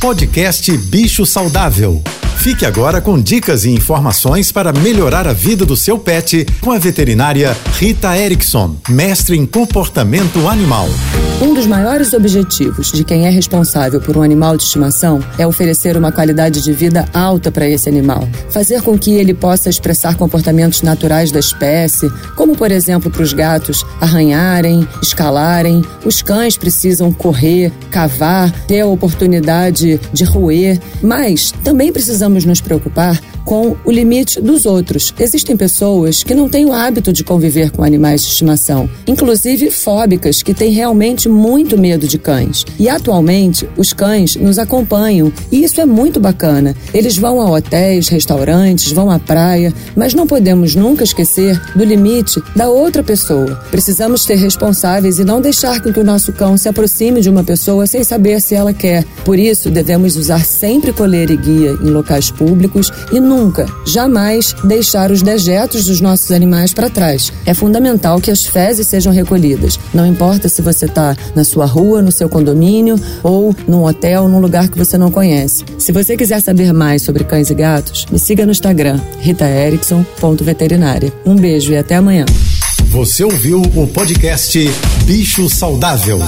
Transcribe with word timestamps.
Podcast 0.00 0.70
Bicho 0.76 1.24
Saudável. 1.26 2.00
Fique 2.48 2.64
agora 2.64 2.98
com 2.98 3.20
dicas 3.20 3.66
e 3.66 3.70
informações 3.70 4.50
para 4.50 4.72
melhorar 4.72 5.28
a 5.28 5.34
vida 5.34 5.66
do 5.66 5.76
seu 5.76 5.98
pet 5.98 6.46
com 6.62 6.72
a 6.72 6.78
veterinária 6.78 7.54
Rita 7.74 8.16
Erickson, 8.16 8.74
mestre 8.88 9.36
em 9.36 9.44
comportamento 9.44 10.48
animal. 10.48 10.88
Um 11.42 11.54
dos 11.54 11.66
maiores 11.66 12.14
objetivos 12.14 12.90
de 12.90 13.04
quem 13.04 13.26
é 13.26 13.30
responsável 13.30 14.00
por 14.00 14.16
um 14.16 14.22
animal 14.22 14.56
de 14.56 14.64
estimação 14.64 15.20
é 15.38 15.46
oferecer 15.46 15.96
uma 15.96 16.10
qualidade 16.10 16.62
de 16.62 16.72
vida 16.72 17.04
alta 17.12 17.52
para 17.52 17.68
esse 17.68 17.88
animal, 17.88 18.26
fazer 18.50 18.82
com 18.82 18.98
que 18.98 19.12
ele 19.12 19.34
possa 19.34 19.68
expressar 19.68 20.16
comportamentos 20.16 20.82
naturais 20.82 21.30
da 21.30 21.38
espécie, 21.38 22.10
como 22.34 22.56
por 22.56 22.72
exemplo 22.72 23.08
para 23.10 23.22
os 23.22 23.32
gatos 23.32 23.84
arranharem, 24.00 24.88
escalarem, 25.00 25.84
os 26.04 26.22
cães 26.22 26.56
precisam 26.56 27.12
correr, 27.12 27.70
cavar, 27.90 28.50
ter 28.66 28.80
a 28.80 28.86
oportunidade 28.86 30.00
de 30.12 30.24
roer, 30.24 30.80
mas 31.00 31.52
também 31.62 31.92
precisamos 31.92 32.37
precisamos 32.38 32.44
nos 32.44 32.60
preocupar 32.60 33.20
com 33.44 33.76
o 33.84 33.90
limite 33.90 34.40
dos 34.40 34.66
outros. 34.66 35.14
Existem 35.18 35.56
pessoas 35.56 36.22
que 36.22 36.34
não 36.34 36.48
têm 36.48 36.66
o 36.66 36.72
hábito 36.72 37.12
de 37.12 37.24
conviver 37.24 37.70
com 37.70 37.82
animais 37.82 38.22
de 38.22 38.28
estimação, 38.28 38.88
inclusive 39.06 39.70
fóbicas, 39.70 40.42
que 40.42 40.52
têm 40.52 40.70
realmente 40.70 41.28
muito 41.28 41.78
medo 41.78 42.06
de 42.06 42.18
cães. 42.18 42.64
E 42.78 42.88
atualmente, 42.88 43.66
os 43.76 43.94
cães 43.94 44.36
nos 44.36 44.58
acompanham 44.58 45.32
e 45.50 45.64
isso 45.64 45.80
é 45.80 45.86
muito 45.86 46.20
bacana. 46.20 46.76
Eles 46.92 47.16
vão 47.16 47.40
a 47.40 47.50
hotéis, 47.50 48.08
restaurantes, 48.08 48.92
vão 48.92 49.10
à 49.10 49.18
praia, 49.18 49.72
mas 49.96 50.12
não 50.12 50.26
podemos 50.26 50.74
nunca 50.74 51.02
esquecer 51.02 51.58
do 51.74 51.84
limite 51.84 52.42
da 52.54 52.68
outra 52.68 53.02
pessoa. 53.02 53.56
Precisamos 53.70 54.24
ser 54.24 54.36
responsáveis 54.36 55.18
e 55.18 55.24
não 55.24 55.40
deixar 55.40 55.80
que 55.80 55.98
o 55.98 56.04
nosso 56.04 56.34
cão 56.34 56.58
se 56.58 56.68
aproxime 56.68 57.22
de 57.22 57.30
uma 57.30 57.42
pessoa 57.42 57.86
sem 57.86 58.04
saber 58.04 58.42
se 58.42 58.54
ela 58.54 58.74
quer. 58.74 59.04
Por 59.24 59.38
isso, 59.38 59.70
devemos 59.70 60.16
usar 60.16 60.44
sempre 60.44 60.92
coleira 60.92 61.32
e 61.32 61.36
guia 61.36 61.70
em 61.82 61.88
locais 61.88 62.17
públicos 62.30 62.92
e 63.12 63.18
nunca 63.18 63.38
nunca, 63.48 63.66
jamais 63.86 64.54
deixar 64.64 65.10
os 65.10 65.22
dejetos 65.22 65.86
dos 65.86 66.00
nossos 66.00 66.30
animais 66.30 66.74
para 66.74 66.90
trás. 66.90 67.32
É 67.46 67.54
fundamental 67.54 68.20
que 68.20 68.30
as 68.30 68.46
fezes 68.46 68.86
sejam 68.86 69.12
recolhidas. 69.12 69.78
Não 69.94 70.06
importa 70.06 70.48
se 70.48 70.60
você 70.60 70.86
está 70.86 71.16
na 71.34 71.44
sua 71.44 71.64
rua, 71.64 72.02
no 72.02 72.12
seu 72.12 72.28
condomínio 72.28 72.96
ou 73.22 73.54
num 73.66 73.84
hotel, 73.84 74.28
num 74.28 74.40
lugar 74.40 74.68
que 74.68 74.78
você 74.78 74.98
não 74.98 75.10
conhece. 75.10 75.64
Se 75.78 75.92
você 75.92 76.16
quiser 76.16 76.40
saber 76.40 76.72
mais 76.72 77.02
sobre 77.02 77.24
cães 77.24 77.50
e 77.50 77.54
gatos, 77.54 78.06
me 78.10 78.18
siga 78.18 78.44
no 78.44 78.52
Instagram, 78.52 79.00
ritaerickson.veterinária. 79.20 81.12
Um 81.24 81.36
beijo 81.36 81.72
e 81.72 81.76
até 81.76 81.96
amanhã. 81.96 82.26
Você 82.90 83.24
ouviu 83.24 83.60
o 83.60 83.86
podcast 83.86 84.58
Bicho 85.04 85.48
Saudável. 85.48 86.18